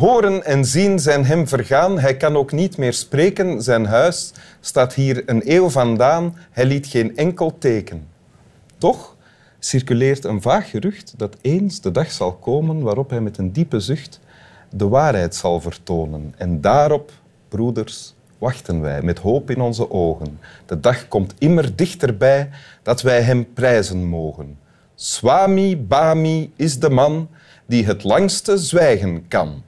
[0.00, 1.98] Horen en zien zijn hem vergaan.
[1.98, 3.62] Hij kan ook niet meer spreken.
[3.62, 6.36] Zijn huis staat hier een eeuw vandaan.
[6.50, 8.06] Hij liet geen enkel teken.
[8.78, 9.16] Toch
[9.58, 13.80] circuleert een vaag gerucht dat eens de dag zal komen waarop hij met een diepe
[13.80, 14.20] zucht
[14.70, 16.34] de waarheid zal vertonen.
[16.36, 17.12] En daarop,
[17.48, 20.38] broeders, wachten wij met hoop in onze ogen.
[20.66, 22.50] De dag komt immer dichterbij
[22.82, 24.58] dat wij hem prijzen mogen.
[24.94, 27.28] Swami Bami is de man
[27.66, 29.62] die het langste zwijgen kan.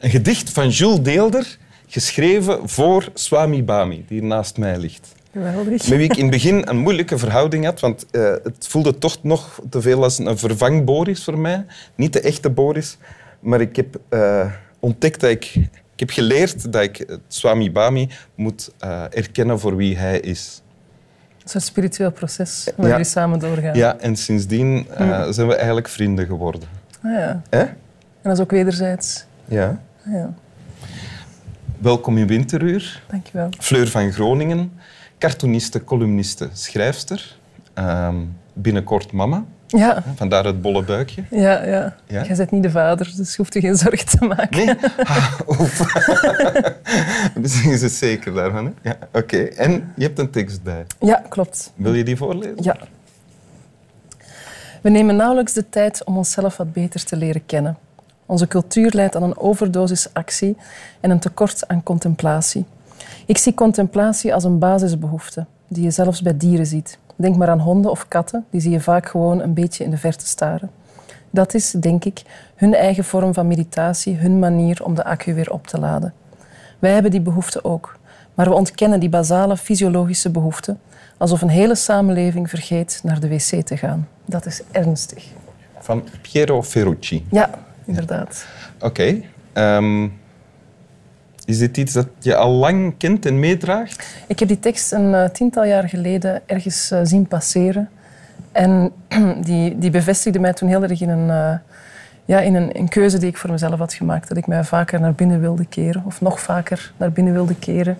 [0.00, 5.14] Een gedicht van Jules Deelder, geschreven voor Swami Bami, die naast mij ligt.
[5.32, 5.88] Geweldig.
[5.88, 9.22] Met wie ik in het begin een moeilijke verhouding had, want uh, het voelde toch
[9.22, 11.64] nog te veel als een vervang Boris voor mij.
[11.94, 12.98] Niet de echte Boris,
[13.40, 15.68] maar ik heb uh, ontdekt dat ik...
[15.92, 20.62] Ik heb geleerd dat ik Swami Bami moet uh, erkennen voor wie hij is.
[21.38, 22.92] Het is een spiritueel proces waar ja.
[22.92, 23.74] jullie samen doorgaan.
[23.74, 26.62] Ja, en sindsdien uh, zijn we eigenlijk vrienden geworden.
[27.02, 27.42] Ah, ja.
[27.48, 27.60] Eh?
[27.60, 27.76] En
[28.22, 29.24] dat is ook wederzijds.
[29.44, 29.80] Ja.
[30.10, 30.34] Ja.
[31.78, 33.02] Welkom in Winteruur.
[33.10, 33.48] Dankjewel.
[33.58, 34.72] Fleur van Groningen,
[35.18, 37.36] cartooniste, columniste, schrijfster.
[37.74, 39.44] Um, binnenkort mama.
[39.66, 40.02] Ja.
[40.14, 41.24] Vandaar het bolle buikje.
[41.30, 41.96] Ja, ja.
[42.06, 42.24] Ja?
[42.24, 44.66] Jij bent niet de vader, dus je hoeft je geen zorgen te maken.
[44.66, 44.74] Nee?
[45.04, 45.78] Ah, oef.
[47.40, 48.64] Misschien is het zeker daarvan.
[48.64, 48.90] Hè?
[48.90, 49.42] Ja, Oké.
[49.42, 50.86] En je hebt een tekst bij.
[51.00, 51.72] Ja, klopt.
[51.76, 52.62] Wil je die voorlezen?
[52.62, 52.76] Ja.
[54.80, 57.76] We nemen nauwelijks de tijd om onszelf wat beter te leren kennen.
[58.26, 60.56] Onze cultuur leidt aan een overdosis actie
[61.00, 62.64] en een tekort aan contemplatie.
[63.26, 66.98] Ik zie contemplatie als een basisbehoefte, die je zelfs bij dieren ziet.
[67.16, 69.98] Denk maar aan honden of katten, die zie je vaak gewoon een beetje in de
[69.98, 70.70] verte staren.
[71.30, 72.22] Dat is, denk ik,
[72.54, 76.14] hun eigen vorm van meditatie, hun manier om de accu weer op te laden.
[76.78, 77.98] Wij hebben die behoefte ook,
[78.34, 80.76] maar we ontkennen die basale fysiologische behoefte,
[81.16, 84.08] alsof een hele samenleving vergeet naar de wc te gaan.
[84.24, 85.24] Dat is ernstig.
[85.78, 87.26] Van Piero Ferrucci.
[87.30, 87.50] Ja,
[87.86, 88.46] inderdaad.
[88.80, 88.86] Oké.
[89.52, 89.76] Okay.
[89.76, 90.12] Um,
[91.46, 94.06] is dit iets dat je al lang kent en meedraagt?
[94.26, 97.88] Ik heb die tekst een uh, tiental jaar geleden ergens uh, zien passeren.
[98.52, 98.92] En
[99.46, 101.58] die, die bevestigde mij toen heel erg in, een, uh,
[102.24, 104.28] ja, in een, een, keuze die ik voor mezelf had gemaakt.
[104.28, 107.98] Dat ik mij vaker naar binnen wilde keren, of nog vaker naar binnen wilde keren.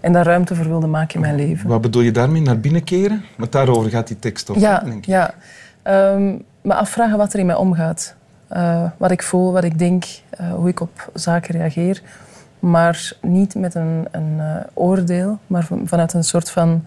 [0.00, 1.68] En daar ruimte voor wilde maken in mijn leven.
[1.68, 3.24] Wat bedoel je daarmee, naar binnen keren?
[3.36, 4.58] Want daarover gaat die tekst toch?
[4.58, 5.06] Ja, denk ik.
[5.06, 5.34] ja.
[5.84, 8.14] Um, me afvragen wat er in mij omgaat.
[8.96, 10.04] Wat ik voel, wat ik denk,
[10.56, 12.02] hoe ik op zaken reageer
[12.58, 16.84] maar niet met een, een uh, oordeel, maar vanuit een soort van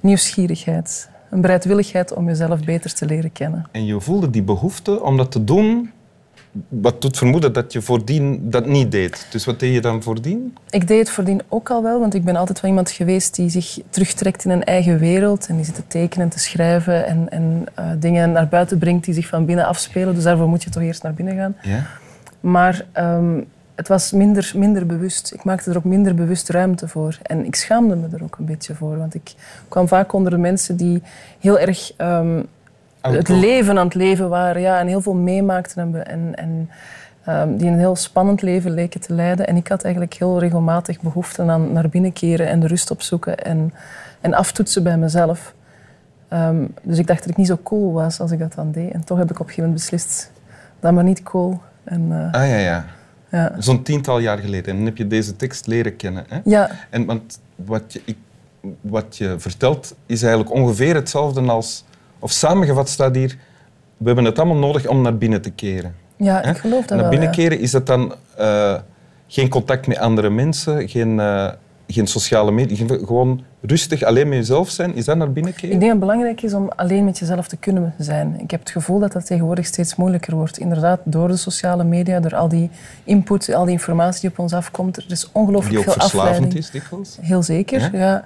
[0.00, 1.08] nieuwsgierigheid.
[1.30, 3.66] Een bereidwilligheid om jezelf beter te leren kennen.
[3.70, 5.90] En je voelde die behoefte om dat te doen,
[6.68, 9.26] wat doet vermoeden dat je voordien dat niet deed.
[9.30, 10.56] Dus wat deed je dan voordien?
[10.70, 13.48] Ik deed het voordien ook al wel, want ik ben altijd wel iemand geweest die
[13.48, 17.66] zich terugtrekt in een eigen wereld en die zit te tekenen, te schrijven en, en
[17.78, 20.14] uh, dingen naar buiten brengt die zich van binnen afspelen.
[20.14, 21.56] Dus daarvoor moet je toch eerst naar binnen gaan.
[21.62, 21.86] Ja.
[22.40, 25.32] Maar um, het was minder, minder bewust.
[25.32, 27.18] Ik maakte er ook minder bewust ruimte voor.
[27.22, 28.98] En ik schaamde me er ook een beetje voor.
[28.98, 29.34] Want ik
[29.68, 31.02] kwam vaak onder de mensen die
[31.38, 32.46] heel erg um,
[33.00, 34.62] het leven aan het leven waren.
[34.62, 36.06] Ja, en heel veel meemaakten.
[36.06, 36.70] En, en
[37.28, 39.46] um, die een heel spannend leven leken te leiden.
[39.46, 43.38] En ik had eigenlijk heel regelmatig behoefte aan naar binnen keren en de rust opzoeken.
[43.38, 43.74] En,
[44.20, 45.54] en aftoetsen bij mezelf.
[46.32, 48.92] Um, dus ik dacht dat ik niet zo cool was als ik dat dan deed.
[48.92, 50.30] En toch heb ik op een gegeven moment beslist,
[50.80, 51.60] dat maar niet cool.
[51.84, 52.84] En, uh, ah ja, ja.
[53.30, 53.52] Ja.
[53.58, 54.70] Zo'n tiental jaar geleden.
[54.70, 56.24] En dan heb je deze tekst leren kennen.
[56.28, 56.40] Hè?
[56.44, 56.70] Ja.
[56.90, 58.16] En want wat je, ik,
[58.80, 61.84] wat je vertelt is eigenlijk ongeveer hetzelfde als...
[62.20, 63.36] Of samengevat staat hier...
[63.96, 65.94] We hebben het allemaal nodig om naar binnen te keren.
[66.16, 67.34] Ja, ik geloof dat Naar wel, binnen ja.
[67.34, 68.78] keren is dat dan uh,
[69.26, 71.48] geen contact met andere mensen, geen, uh,
[71.86, 74.94] geen sociale media, gewoon rustig alleen met jezelf zijn.
[74.94, 75.74] Is dat naar binnen keren?
[75.74, 78.40] Ik denk dat het belangrijk is om alleen met jezelf te kunnen zijn.
[78.40, 80.58] Ik heb het gevoel dat dat tegenwoordig steeds moeilijker wordt.
[80.58, 82.70] Inderdaad, door de sociale media, door al die
[83.04, 84.96] input, al die informatie die op ons afkomt.
[84.96, 86.54] Er is ongelooflijk Die ook veel verslavend afleiding.
[86.62, 87.18] is, dikwijls?
[87.20, 87.98] Heel zeker, Ja?
[87.98, 88.24] ja?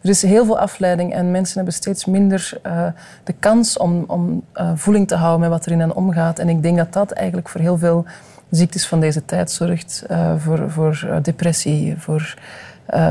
[0.00, 2.86] Er is heel veel afleiding en mensen hebben steeds minder uh,
[3.24, 6.38] de kans om, om uh, voeling te houden met wat er in hen omgaat.
[6.38, 8.04] En ik denk dat dat eigenlijk voor heel veel
[8.50, 10.04] ziektes van deze tijd zorgt.
[10.10, 12.34] Uh, voor voor depressie, voor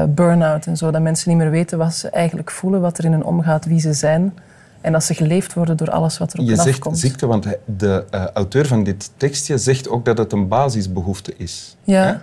[0.10, 0.92] burn-out en zo.
[0.92, 3.80] Dat mensen niet meer weten wat ze eigenlijk voelen, wat er in hen omgaat, wie
[3.80, 4.34] ze zijn.
[4.82, 7.48] En dat ze geleefd worden door alles wat er op Je zegt ziekte, want
[7.78, 11.78] de uh, auteur van dit tekstje zegt ook dat het een basisbehoefte is.
[11.84, 12.04] Ja.
[12.04, 12.14] Hè?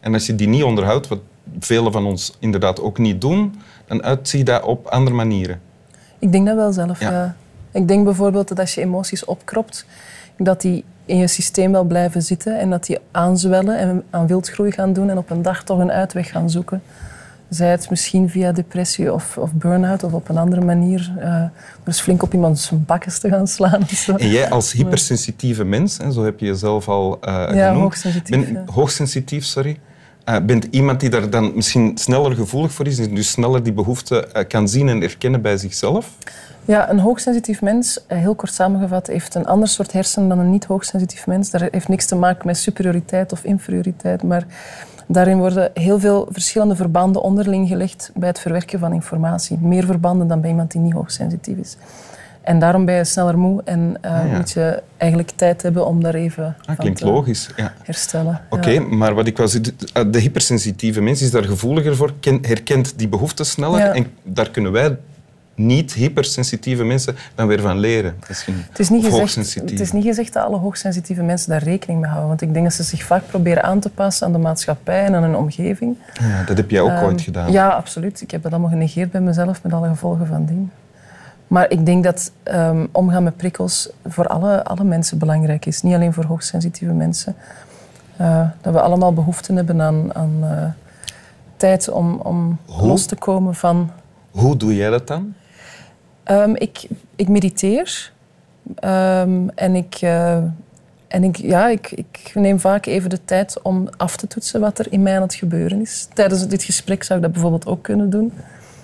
[0.00, 1.18] En als je die niet onderhoudt, wat
[1.58, 5.60] velen van ons inderdaad ook niet doen, dan uitzie je dat op andere manieren.
[6.18, 7.10] Ik denk dat wel zelf, Ja.
[7.10, 7.36] ja.
[7.70, 9.86] Ik denk bijvoorbeeld dat als je emoties opkropt,
[10.36, 14.72] dat die in je systeem wel blijven zitten en dat die aanzwellen en aan wildgroei
[14.72, 16.82] gaan doen en op een dag toch een uitweg gaan zoeken.
[17.48, 21.12] Zij het misschien via depressie of, of burn-out of op een andere manier.
[21.18, 21.50] Uh, er
[21.84, 23.82] is flink op iemand zijn bakkes te gaan slaan.
[24.16, 27.82] En jij als hypersensitieve mens, hè, zo heb je jezelf al uh, ja, genoemd.
[27.82, 29.78] Hoogsensitief, ben, hoogsensitief, sorry.
[30.28, 33.72] Uh, bent iemand die daar dan misschien sneller gevoelig voor is en dus sneller die
[33.72, 36.10] behoefte uh, kan zien en erkennen bij zichzelf?
[36.64, 41.26] Ja, een hoogsensitief mens, heel kort samengevat, heeft een ander soort hersenen dan een niet-hoogsensitief
[41.26, 41.50] mens.
[41.50, 44.46] Dat heeft niks te maken met superioriteit of inferioriteit, maar
[45.08, 49.58] Daarin worden heel veel verschillende verbanden onderling gelegd bij het verwerken van informatie.
[49.60, 51.76] Meer verbanden dan bij iemand die niet hoogsensitief is.
[52.46, 54.36] En daarom ben je sneller moe en uh, ah, ja.
[54.36, 57.50] moet je eigenlijk tijd hebben om daar even ah, klinkt logisch.
[57.56, 57.72] Ja.
[57.82, 58.40] herstellen.
[58.50, 58.80] Oké, ja.
[58.80, 59.60] maar wat ik wel zie,
[60.10, 64.96] de hypersensitieve mens is daar gevoeliger voor, herkent die behoeften sneller en daar kunnen wij
[65.54, 68.14] niet hypersensitieve mensen dan weer van leren.
[68.28, 68.64] Misschien.
[68.68, 72.08] Het is, niet gezegd, het is niet gezegd dat alle hoogsensitieve mensen daar rekening mee
[72.08, 72.28] houden.
[72.28, 75.14] Want ik denk dat ze zich vaak proberen aan te passen aan de maatschappij en
[75.14, 75.96] aan hun omgeving.
[76.20, 77.52] Ja, dat heb jij ook um, ooit gedaan.
[77.52, 78.20] Ja, absoluut.
[78.20, 80.70] Ik heb dat allemaal genegeerd bij mezelf met alle gevolgen van dien.
[81.46, 85.82] Maar ik denk dat um, omgaan met prikkels voor alle, alle mensen belangrijk is.
[85.82, 87.34] Niet alleen voor hoogsensitieve mensen.
[88.20, 90.64] Uh, dat we allemaal behoefte hebben aan, aan uh,
[91.56, 93.90] tijd om, om los te komen van...
[94.30, 95.34] Hoe doe jij dat dan?
[96.30, 98.12] Um, ik, ik mediteer.
[98.84, 100.36] Um, en ik, uh,
[101.08, 104.78] en ik, ja, ik, ik neem vaak even de tijd om af te toetsen wat
[104.78, 106.08] er in mij aan het gebeuren is.
[106.14, 108.32] Tijdens dit gesprek zou ik dat bijvoorbeeld ook kunnen doen.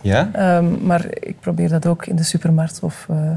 [0.02, 0.56] Ja?
[0.56, 2.80] Um, maar ik probeer dat ook in de supermarkt.
[2.82, 3.30] Of, uh...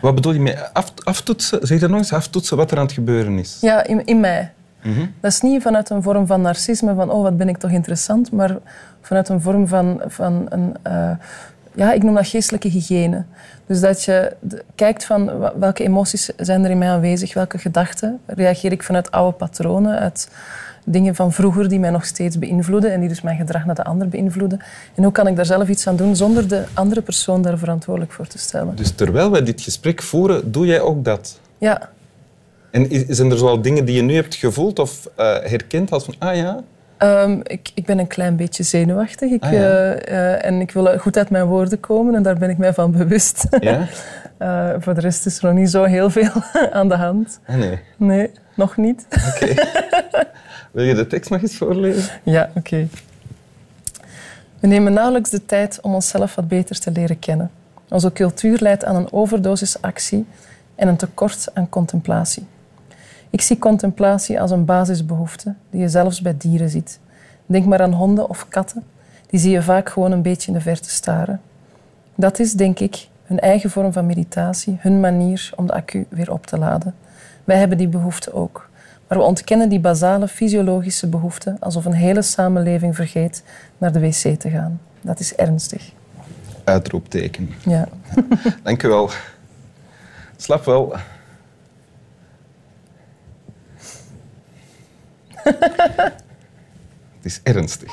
[0.00, 1.66] Wat bedoel je met af, aftoetsen?
[1.66, 3.58] Zeg dat nog eens, aftoetsen wat er aan het gebeuren is?
[3.60, 4.52] Ja, in, in mij.
[4.82, 5.14] Mm -hmm.
[5.20, 8.32] Dat is niet vanuit een vorm van narcisme, van oh, wat ben ik toch interessant,
[8.32, 8.56] maar
[9.00, 10.74] vanuit een vorm van, van een...
[10.86, 11.10] Uh,
[11.74, 13.24] ja, ik noem dat geestelijke hygiëne.
[13.66, 14.36] Dus dat je
[14.74, 19.36] kijkt van welke emoties zijn er in mij aanwezig, welke gedachten reageer ik vanuit oude
[19.36, 20.28] patronen, uit
[20.84, 23.84] dingen van vroeger die mij nog steeds beïnvloeden en die dus mijn gedrag naar de
[23.84, 24.60] ander beïnvloeden.
[24.94, 28.12] En hoe kan ik daar zelf iets aan doen zonder de andere persoon daar verantwoordelijk
[28.12, 28.76] voor te stellen.
[28.76, 31.40] Dus terwijl wij dit gesprek voeren, doe jij ook dat?
[31.58, 31.90] Ja.
[32.70, 36.14] En zijn er zoal dingen die je nu hebt gevoeld of uh, herkend als van,
[36.18, 36.62] ah ja,
[37.02, 39.30] Um, ik, ik, ben een klein beetje zenuwachtig.
[39.30, 39.58] Ik, ah, ja.
[39.58, 42.74] uh, uh, en ik wil goed uit mijn woorden komen en daar ben ik mij
[42.74, 43.46] van bewust.
[43.60, 43.88] Ja?
[44.38, 46.32] uh, voor de rest is er nog niet zo heel veel
[46.72, 47.40] aan de hand.
[47.46, 47.78] Ah, nee?
[47.96, 49.06] Nee, nog niet.
[49.34, 49.50] Oké.
[49.50, 49.66] Okay.
[50.72, 52.12] Wil je de tekst nog eens voorlezen?
[52.22, 52.58] Ja, oké.
[52.58, 52.88] Okay.
[54.60, 57.50] We nemen nauwelijks de tijd om onszelf wat beter te leren kennen.
[57.88, 60.26] Onze cultuur leidt aan een overdosisactie
[60.74, 62.46] en een tekort aan contemplatie.
[63.32, 66.98] Ik zie contemplatie als een basisbehoefte die je zelfs bij dieren ziet.
[67.46, 68.84] Denk maar aan honden of katten.
[69.26, 71.40] Die zie je vaak gewoon een beetje in de verte staren.
[72.14, 76.32] Dat is, denk ik, hun eigen vorm van meditatie, hun manier om de accu weer
[76.32, 76.94] op te laden.
[77.44, 78.68] Wij hebben die behoefte ook.
[79.08, 83.42] Maar we ontkennen die basale fysiologische behoefte alsof een hele samenleving vergeet
[83.78, 84.80] naar de wc te gaan.
[85.00, 85.92] Dat is ernstig.
[86.64, 87.50] Uitroepteken.
[87.64, 87.88] Ja.
[88.62, 89.10] Dank u wel.
[90.36, 90.94] Slap wel.
[97.22, 97.90] Het is ernstig.